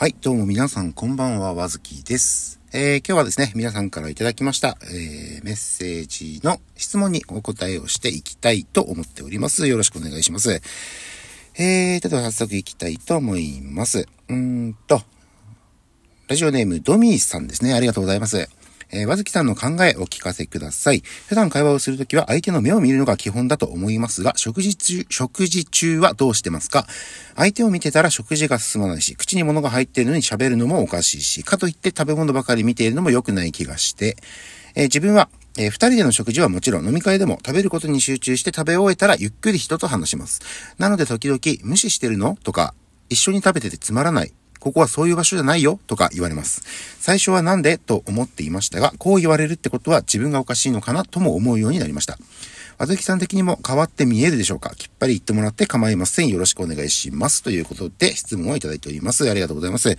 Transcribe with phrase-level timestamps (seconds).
[0.00, 2.58] はい、どうも皆さんこんばんは、わずきです。
[2.72, 9.68] えー、今日はですね、皆さんからいただきました、えー、メッセージの質問にお答えをしていきたいと思っております。
[9.68, 10.62] よろしくお願いします。
[11.58, 14.08] えー、では早速いきたいと思います。
[14.30, 14.36] うー
[14.68, 15.02] んと、
[16.28, 17.74] ラジオネームドミーさんですね。
[17.74, 18.48] ありがとうございます。
[18.92, 21.02] えー、わずきさんの考えお聞かせください。
[21.28, 26.86] 普段会話をするときは相手の目を見るのが基本だと思いますが、食事中、食事中はどうしてますか？
[27.36, 34.16] 相手を見てたら食事が進まないし、口に物が入っているのに喋るのもおかしいし、かといって食べ物ばかり見ているのも良くない気がして、
[34.74, 40.40] えー自分は、えー二人での食事はもちろん飲み会でも食べることに集中して食べ終えたらゆっくり人と話します。
[40.78, 42.36] なので時々無視してるの？
[42.42, 42.74] とか、
[43.08, 44.32] 一緒に食べててつまらない。
[44.60, 46.62] ここはそういう場所じゃないよとか言われます。
[47.00, 52.18] 最初はなんでと思っていましたが、こう言われるってことは自分がおかしいのかなとも思うようになりました。
[52.78, 54.74] あずきさん的にも変わって見えるでしょうか？
[54.74, 56.28] きっぱり言ってもらって構いません。
[56.28, 57.42] よろしくお願いします。
[57.42, 59.28] ということで質問をいただいております。
[59.28, 59.96] ありがとうございます。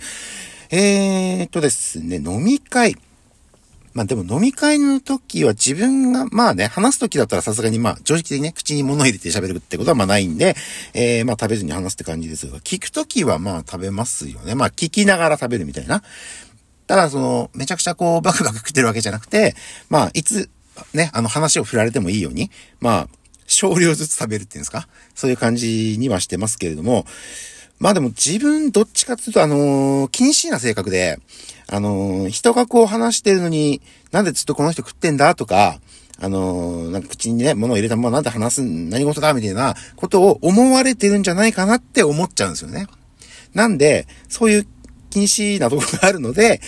[0.70, 2.96] えーっとですね、飲み会。
[3.94, 10.56] まあでも飲み会の時は自分が、まあね、話す時だったらさすがにまあ常識的にね、口に物入れて喋るってことはまあないんで、
[10.94, 14.54] えー、まあ食べずに話すって感じですが、聞く時はまあ食べますよね。
[14.54, 16.02] まあ聞きながら食べるみたいな。
[16.86, 19.54] ただその、めちゃくちゃこう、バクバク食ってるわけじゃなくて、
[19.88, 20.50] まあいつ、
[20.94, 23.08] ね、あの話を振られてもいいように、まあ、
[23.46, 24.88] 少量ずつ食べるっていうんですか？
[25.14, 27.04] そういう感じにはしてますけれども、
[27.82, 31.18] まあでも自分どっちかっていうとあのー、気にしいな性格で、
[31.66, 35.80] あのー、人がこう話してるのに、なんでずっとこの人食ってんだとか、
[36.20, 42.86] あのー、なんか口にね、物を入れたままなんで話す、何事だみたいなことを思われてるんじゃないかなって思っちゃうんですよね。
[43.52, 44.66] なんで、そういう
[45.10, 46.60] 気にしいなところがあるので、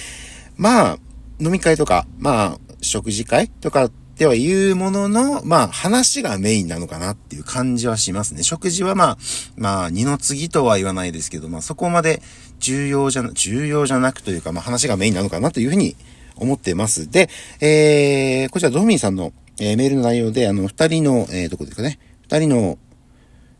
[0.57, 0.99] まあ、
[1.39, 8.45] 飲み会とか、まあ、食事会とかっては言うものの、まあ、話がメインなのかなっていう感じはしますね。
[8.45, 9.19] 食事はまあ、
[9.57, 12.23] まあ、二の次とは言わないですけど、まあ、そこまで
[12.61, 15.97] 重要じゃ、重要じゃなくというか、まあ、話がメインなのかなというふうに
[16.37, 17.11] 思ってます。
[17.11, 17.29] で、
[17.61, 21.99] えー、こちらドミーさんの、えーメールの内容で、あの、二人の、えー、どこですかね。
[22.23, 22.79] 二人の、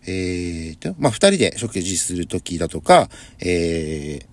[0.07, 3.09] えーと、まあ、二人で食事するときだとか、
[3.41, 4.27] えー、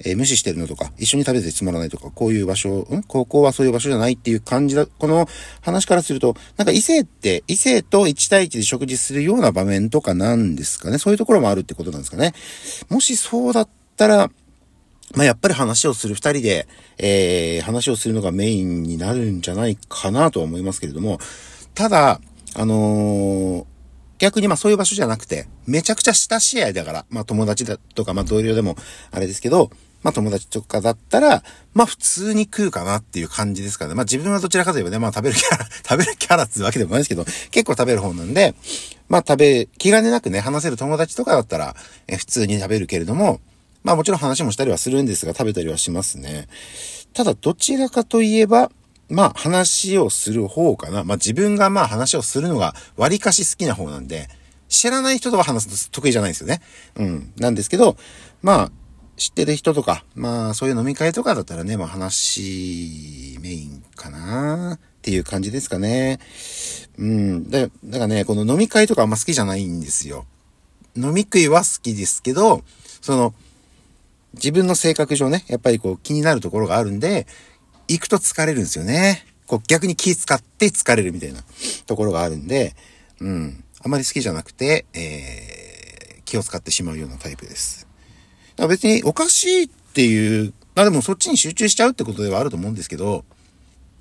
[0.00, 3.02] えー無視してるのとか、一緒に食べてつまらないとか、こういう場所、ん？
[3.06, 5.26] 高校はそういう場所じゃないっていう感じだ、この
[5.62, 10.98] 話からすると、なんか異性って、異性と1対1で食事するような場面とかなんですかね？
[10.98, 12.32] そういうところもあるってことなんですかね？
[12.88, 14.30] もしそうだったら、
[15.14, 16.66] まあ、やっぱり話をする二人で、
[16.98, 21.18] えー、話をするのがメインになるんじゃないかなとは思いますけれども、
[21.74, 22.20] ただ、
[22.56, 23.73] あのー
[24.18, 28.76] 逆にまあそういう場所じゃなくて、めちゃくちゃ親しい間だから、まあ友達だとか、まあ同僚でも
[29.10, 29.70] あれですけど、
[30.02, 31.42] まあ友達とかだったら、
[31.72, 33.94] まあ普通に食うかなっていう感じですからね。
[33.94, 38.54] まあ自分はどちらかといえばね、まあ食べるキャラ、 食べるキャラってわけでもないですけど、結構食べる方なんで、
[39.08, 41.74] まあ食べ、気兼ねなくね、話せる友達とかだったら、
[42.06, 43.40] え普通に食べるけれども、
[43.82, 46.48] まあもちろん話もしたりはするんですが、食べたりはしますね。
[47.14, 48.70] ただどちらかといえば、
[49.08, 51.04] まあ話をする方かな。
[51.04, 54.28] まあ自分がまあ話をするのが割かし好きな方なんで、
[54.68, 56.60] 知らない人とは話すの得意じゃないんですよね。
[56.96, 57.32] うん。
[57.36, 57.96] なんですけど、
[58.42, 58.72] まあ、
[59.16, 66.18] 知ってる人とか、まあそういう飲み会とかだったらね、まあ話メインかなっていう感じですかね。
[66.98, 67.50] うん。
[67.50, 70.26] だだからね、この飲み会とかあんま好きじゃないんですよ。
[70.96, 72.62] 飲み食いは好きですけど、
[73.00, 73.34] その、
[74.34, 77.26] 自分の性格上ね、やっぱりこう気になるところがあるんで、
[77.88, 79.24] 行くと疲れるんですよね。
[79.46, 81.40] こう逆に気使って疲れるみたいな
[81.86, 82.74] ところがあるんで、
[83.20, 83.64] うん。
[83.84, 87.86] あまり好きじゃなくて、えー、気を使ってしまうようなタイプです。
[88.56, 93.24] だから別におかしいっていう、まあでもそっちに集中しちゃうってことではあると思うんですけど、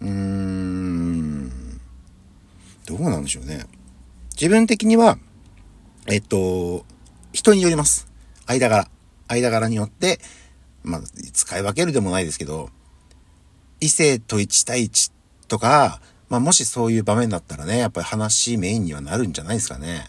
[0.02, 1.50] うーん、
[2.86, 3.66] どうなんでしょうね。
[4.36, 5.18] 自分的には、
[6.08, 6.86] えっと、
[7.34, 8.08] 人によります。
[8.46, 8.88] 間柄。
[9.28, 10.20] 間柄によって、
[10.84, 11.02] まあ、
[11.34, 12.70] 使い分けるでもないですけど、
[13.84, 15.12] 異性と1対1
[15.48, 20.08] とか、まあもしそういう場面だったらね、やっぱり話メインにはなるんじゃないですかね。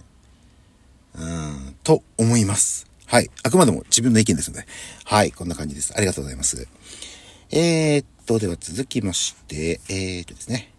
[1.17, 2.87] うん、と思います。
[3.07, 3.31] はい。
[3.43, 4.67] あくまでも自分の意見ですので。
[5.05, 5.33] はい。
[5.33, 5.93] こんな感じです。
[5.97, 6.67] ありがとうございます。
[7.51, 10.73] えー、っと、では続きまして、えー、っとですね。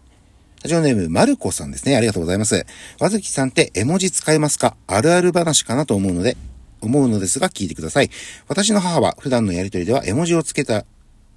[0.62, 1.96] ラジオネーム、まるこさんですね。
[1.96, 2.66] ありがとうございます。
[2.98, 4.76] わずきさんって絵文字使いますか？
[4.86, 6.36] あるある話かなと思うので、
[6.80, 8.10] 思うのですが聞いてください。
[8.48, 10.84] 私の母は普段のやりとりでは絵文字をつけた、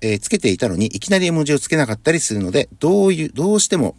[0.01, 3.95] えーつけていたのに、いきなり絵文字をつけなかったりするので、どういう、どうしても、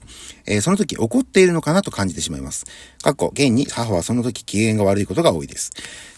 [0.47, 2.67] えーその時怒っているのかなと感じてしまいます。
[3.03, 5.71] かっこ、現に母はその時機嫌が悪いことが多いです。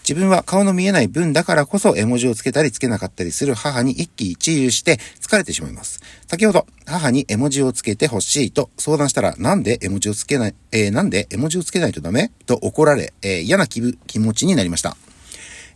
[0.07, 6.01] 自分は顔の見えない分だからこそ絵文字をつけたりつけなかったりする母に一喜一憂して疲れてしまいます。
[6.27, 12.31] 先ほど、母に絵文字をつけてほしいと相談したら、なんで絵文字をつけない、えーなんで絵文字をつけないとダメ？
[12.45, 14.97] と怒られ、えー嫌な気分気持ちになりました。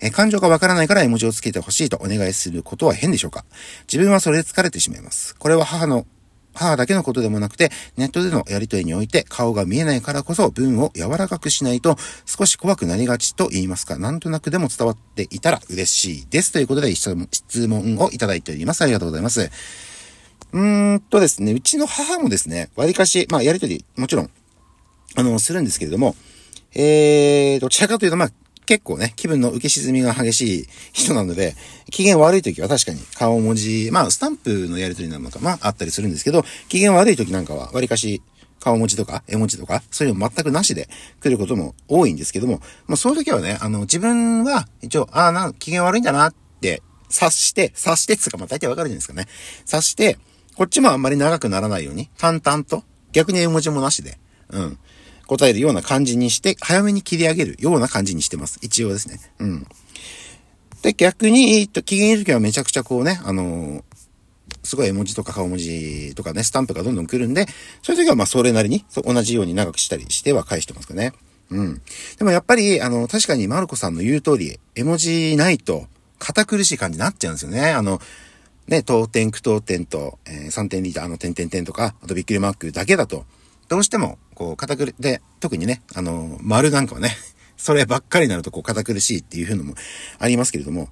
[0.01, 3.45] え感情がわからないから絵文字をつけてほしいとお願いすることは変でしょうか？
[3.91, 5.35] 自分はそれで疲れてしまいます。
[5.35, 6.05] これは母の
[6.53, 16.51] 母だけのことでもなくて、ネットでのやりとりにおいて顔が見えないからこそ文を柔らかくしないと少し怖くなりがちと言いますか、なんとなくでも伝わっていたら嬉しいです。
[16.51, 17.13] ということで質
[17.67, 18.81] 問をいただいております。
[18.81, 19.51] ありがとうございます。
[20.51, 24.29] うーんとですね、うちの母もですね、割かし、まあやりとり、もちろん、
[25.15, 26.15] あの、するんですけれども、
[26.73, 28.31] えー、どちらかというと、まあ、
[28.67, 31.55] 結構ね、気分の浮き沈みが激しい人なので、
[31.89, 38.21] 機嫌悪い時は確かに顔文字、まあ、スタンプのやりとりなのか、まあ、あったりするんですけど、機嫌悪い時なんかは、割かし、
[38.59, 40.89] 顔文字とか、絵文字とか、そういうの全くなしで
[41.21, 49.27] 来ることも多いんですけども、まあ、そういう時はね、あの、自分は、一応、ああ、な、機嫌悪いんだなって、察して、察してっつうか、まあ、大体わかるじゃないですかね。
[49.63, 50.17] 察して、
[50.57, 52.83] こっちもあんまり長くならないように、淡々と、
[53.13, 54.17] 逆に絵文字もなしで、
[54.49, 54.77] うん。
[55.27, 58.59] 答えるような感じにして、早めに切り上げるような感じにしてます。
[58.61, 59.19] 一応ですね。
[59.39, 59.67] うん。
[60.81, 63.83] で、逆に、えっと、機嫌いい時はめちゃくちゃこうね、あのー、
[64.63, 67.45] すごい絵文字とか顔文字とかね、スタンプがどんどん来るんで、
[67.81, 71.13] そういう時はまあそれなりに、同じように長くしたりしては返してますかね。
[71.49, 71.81] うん。
[72.17, 75.87] でもやっぱり、あの、確かにマルコさんの言う通り、絵文字ないと、
[76.19, 77.71] 堅苦しい感じになっちゃうんですよね。
[77.71, 78.01] あの、
[78.67, 83.25] ね、当点、句当点と、えー、3点リーダーの点点点とか、あとびっくりマークだけだと、
[83.69, 87.17] どうしても、こう、堅苦で、特にね、あの、丸なんかはね、
[87.57, 89.73] そればっかりになるとこう堅苦しいっていうのも
[90.19, 90.89] ありますけれども、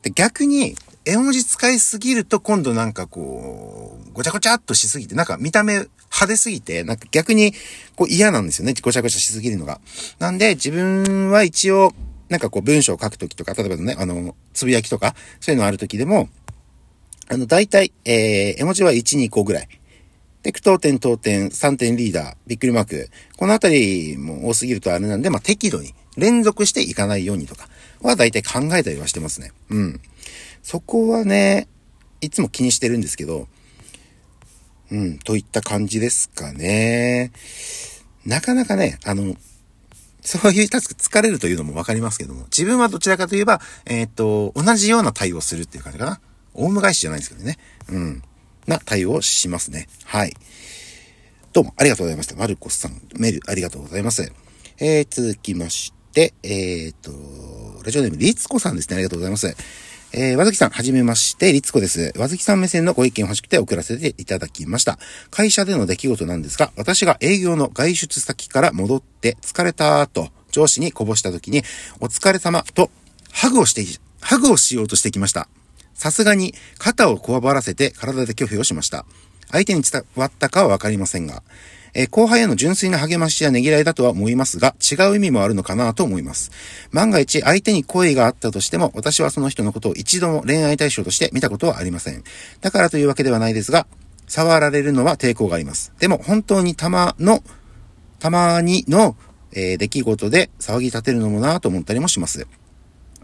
[0.00, 0.74] で逆に、
[1.04, 7.52] 絵文字使いすぎると今度なんかこう、ごちゃごちゃっとしすぎて、なんか見た目派手すぎて、なんか逆に
[7.94, 8.72] こう嫌なんですよね。
[8.80, 9.82] ごちゃごちゃしすぎるのが。
[10.18, 11.92] なんで自分は一応、
[12.30, 16.30] なんかこう文章を書くときとか、例えばね、あの、つぶやきとか、そういうのあるときでも、
[17.28, 19.68] あの、大体、えー、絵文字は1、2個ぐらい。
[20.48, 23.10] で、句読点、当点、3点リーダー、びっくりマーク。
[23.36, 27.68] このあたりも多すぎるとあれなんで、まあ、適度に連続していかないようにとか
[28.00, 29.52] は大体考えたりはしてますね。
[29.68, 30.00] うん。
[30.62, 31.68] そこはね、
[32.22, 33.46] いつも気にしてるんですけど、
[34.90, 37.30] うん、といった感じですかね。
[38.24, 39.36] なかなかね、あの、
[40.22, 46.20] そういうタスク疲れるというのもわかりますけども、自分はどちらかといえば、えっ、と、同じような対応するっていう感じかな。
[46.54, 47.58] オウム返しじゃないですけどね。
[47.90, 48.22] うん。
[48.68, 49.88] な対応をしますね。
[50.04, 50.34] はい。
[51.52, 52.36] どうもありがとうございました。
[52.36, 54.30] マルコスさん、メールありがとうございます。
[54.78, 58.96] えー、続きまして、えーと、ラジオネーム、リツコさんですね。
[58.96, 59.56] ありがとうございます。
[60.12, 62.12] えー、和月さん、はじめまして、リツコです。
[62.16, 64.98] 和月さん目線のご意見を欲しくて送らせていただきました。
[65.30, 71.62] 会社での出来事なんですが、私が営業の外出先から戻って疲れたと上司にこぼした時に、
[72.00, 72.90] お疲れ様と
[73.32, 73.84] ハグをして、
[74.20, 75.48] ハグをしようとしてきました。
[75.98, 79.04] さすがに肩をこわばらせて体で拒否をしました。
[79.50, 81.42] 相手に伝わったかはわかりませんが、
[81.94, 86.50] え、後輩への純粋な励ましやねぎらいだとは思いますが、違う意味もあるのかなと思います。
[86.92, 92.22] 万が一相手に恋があったとしても、私はその人のことを一度も恋愛対象として見たことはありません。
[92.60, 93.86] だからというわけではないですが、
[94.26, 95.92] 触られるのは抵抗があります。
[95.98, 97.42] でも本当にたまの、
[98.20, 99.16] たまにの、
[99.52, 102.46] えー、出来事で騒ぎ立てるのもなぁと思ったりもします。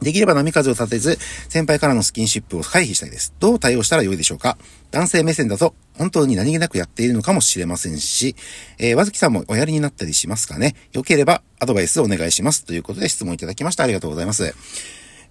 [0.01, 1.19] できれば波風を立てず、
[1.49, 3.33] 先輩からのスキンシップを回避したいです。
[3.39, 4.59] どう対応したらよいでしょうか？
[4.91, 8.37] 男性目線だと、本当に何気なくやっているのかもしれませんし、
[8.79, 10.75] えー、和月さんもおやりになったりしますかね？
[10.93, 12.65] よければアドバイスをお願いします。
[12.65, 13.85] ということで質問いただきました。
[13.85, 14.55] ありがとうございます。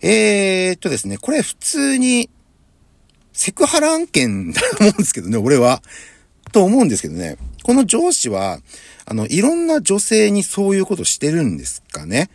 [0.02, 2.30] えー、っとですね、これ普通に、
[3.32, 5.82] セクハラ案件だと思うんですけどね、俺は。
[6.52, 7.38] と思うんですけどね。
[7.64, 8.60] この上司は、
[9.06, 12.30] あの、いろんな女性にそういうことしてるんですかね？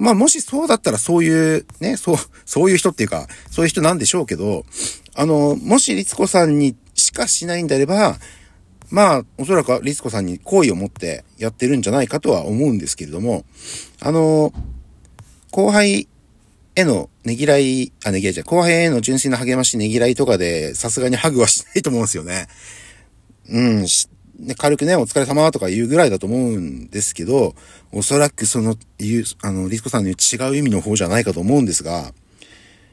[0.00, 2.16] まあもしそうだったらそういう、ね、そう、
[2.46, 4.64] そういう人っていうか、そういう人なんでしょうけど、
[5.14, 8.16] あの、もし律子さんにしかしないんであれば、
[8.90, 13.44] まあ、おそらく律子さんに好意を持ってやってるんじゃないかとは思うんですけれども、
[14.00, 14.52] あの、
[15.50, 16.08] 後輩
[16.74, 22.46] へのねぎらい、あ、ねぎらいじゃ後輩への純粋な励ましねぎらいとかで、さすがにハグはしないと思うんですよね。
[23.50, 23.86] うん、
[24.40, 27.54] ね、軽くね、お疲れ様とか言うぐらいだと思うんですけど、
[27.92, 30.14] おそらくその、言う、あの、リスコさんの違
[30.50, 32.12] う意味の方じゃないかと思うんですが、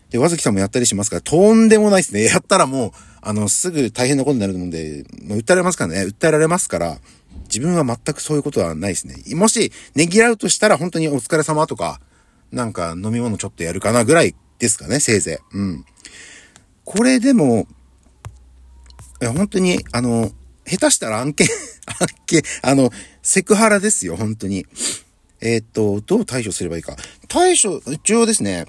[0.10, 2.25] で、和月さんもやったりしますから、とんでもないですね。
[2.25, 7.00] やったらもう、あの、すぐ大変なことになると思うんで、もう訴えられますからね、訴えられますから、
[7.44, 9.16] 自分は全くそういうことはないですね。
[9.36, 12.00] もし、ねぎらうとしたら、本当にお疲れ様とか、
[12.51, 15.58] なんか飲み物ちょっとやるかなぐらいですかね、せいぜい。
[15.58, 15.86] うん。
[16.86, 17.68] これでも、
[19.22, 20.32] いや、本当に、あの、
[20.68, 21.48] 下手したら案件
[22.00, 24.66] 案件、あの、セクハラですよ、本当に。
[25.40, 26.96] えー、っと、どう対処すればいいか。
[27.28, 28.66] 対処、一応ですね、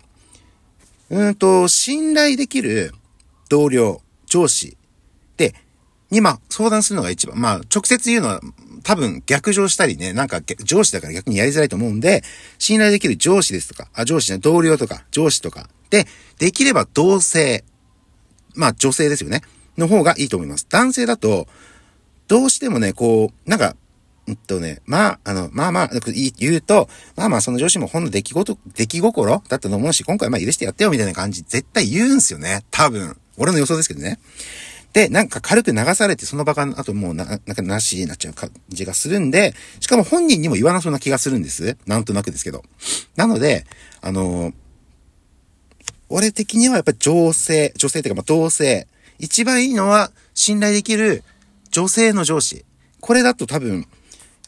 [1.10, 2.92] うんと、信頼できる
[3.48, 4.76] 同僚、上司
[5.36, 5.54] で、
[6.10, 7.40] に、まあ、相談するのが一番。
[7.40, 8.40] まあ、直接言うのは、
[8.82, 12.22] 多分逆上したりね、なんか上司だから逆にやりづらいと思うんで、
[12.58, 16.06] 信頼できる上司ですとか、あ、上司ね、同僚とか、上司とか、で、
[16.38, 17.64] できれば同性、
[18.54, 19.42] まあ女性ですよね、
[19.76, 20.66] の方がいいと思います。
[20.68, 21.48] 男性だと、
[22.28, 23.74] どうしてもね、こう、なんか、
[24.28, 25.90] うんとね、まあ、あの、まあまあ、
[26.38, 32.64] 言うと、まあまあ、その上司もほんの出来事、出来心だったと思うし、今回まあ許してやってよみたいな感じ、絶対言うんすよね。
[32.70, 33.16] 多分。
[33.38, 34.18] 俺の予想ですけどね。
[34.92, 41.78] で、なんか軽く流されて、その場が、あともうな、なんかなしになっちゃう感じがするんで、しかも本人にも言わなそうな気がするんです。
[41.86, 42.62] なんとなくですけど。
[43.16, 43.66] なので、
[44.02, 44.54] あのー、
[46.10, 48.86] 俺的にはやっぱり女性、女性っていうかまあ同性。
[49.18, 51.24] 一番いいのは、信頼できる
[51.78, 52.64] 女性の上司。
[53.00, 53.86] これだと多分、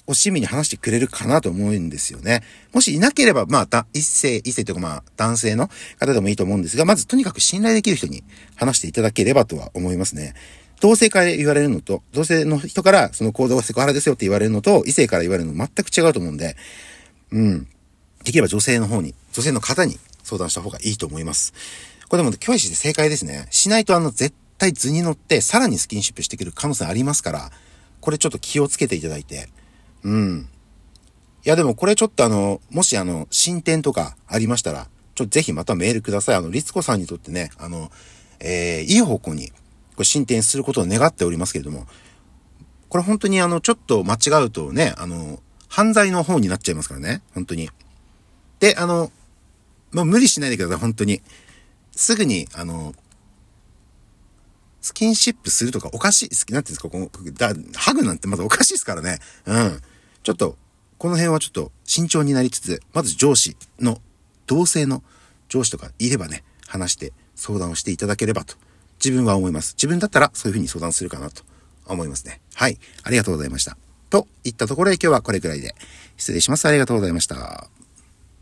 [0.08, 2.42] 惜しみに話してくれるかなと思うんですよね。
[2.72, 5.70] もしいなければ、まあ、一世、一世というかまあ、男性の
[6.00, 8.24] 方でもいいと思うんですが、まずとにかく信頼できる人に
[8.56, 10.34] 話していただければとは思いますね。
[10.80, 16.56] 同性から言われるのと、同性の人からその行動がセクハラですよって言われるのと、異性から言われるの全く違うと思うんで、
[17.30, 17.68] うん。
[18.24, 21.54] できれば女性の方に、女性の方に相談した方がいいと思います。
[22.08, 23.46] これでも、教師で正解ですね。
[23.50, 27.50] しないとあの、絶対図に乗って、さらにスキンシップしてくる可能性ありますから、
[28.02, 29.48] これちょっと気をつけていただいて、
[30.04, 30.48] うん。
[31.46, 36.36] いやでもこれちょっとあの、もしあの、進展とかありましたら、ちょっとぜひまたメールください。
[36.36, 37.90] あの、律子さんにとってね、あの、
[38.38, 41.86] えー、いい方向に、これ進展することを願っておりますけれども、
[42.90, 47.70] これ本当にあの、ちょっと間違うとね、あの、犯罪の方になっちゃいますからね、本当に。
[48.58, 49.10] で、あの、
[49.92, 51.22] もう無理しないでください、本当に。
[51.92, 52.94] すぐに、あの、
[54.80, 59.18] スキンシップするとかおかしい、好きなんていうんですか、この、だ、ハグなんてまだおかしいですからね。
[59.46, 59.80] うん。
[60.22, 60.56] ちょっと、
[60.98, 64.00] この辺はちょっと慎重になりつつ、まず上司の、
[64.46, 65.02] 同性の
[65.48, 68.56] 上司とかいればね、話して相談をしていただければと、
[69.02, 69.74] 自分は思います。
[69.74, 71.42] 自分だったらそういうふうに相談するかなと
[71.86, 72.40] 思いますね。
[72.54, 72.78] はい。
[73.02, 73.76] ありがとうございました。
[74.10, 75.74] といったところで今日はこれくらいで
[76.16, 76.66] 失礼します。
[76.66, 77.79] ありがとうございました。